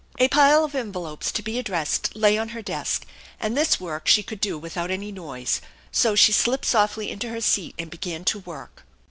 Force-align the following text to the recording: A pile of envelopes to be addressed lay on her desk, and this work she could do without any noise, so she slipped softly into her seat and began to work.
A 0.17 0.29
pile 0.29 0.65
of 0.65 0.73
envelopes 0.73 1.31
to 1.31 1.43
be 1.43 1.59
addressed 1.59 2.15
lay 2.15 2.35
on 2.35 2.49
her 2.57 2.63
desk, 2.63 3.05
and 3.39 3.55
this 3.55 3.79
work 3.79 4.07
she 4.07 4.23
could 4.23 4.41
do 4.41 4.57
without 4.57 4.89
any 4.89 5.11
noise, 5.11 5.61
so 5.91 6.15
she 6.15 6.31
slipped 6.31 6.65
softly 6.65 7.11
into 7.11 7.29
her 7.29 7.39
seat 7.39 7.75
and 7.77 7.91
began 7.91 8.25
to 8.25 8.39
work. 8.39 8.83